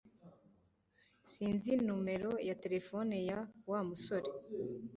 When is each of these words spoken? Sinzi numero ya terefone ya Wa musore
Sinzi 1.31 1.71
numero 1.87 2.31
ya 2.47 2.55
terefone 2.63 3.15
ya 3.29 3.39
Wa 3.69 3.79
musore 3.87 4.29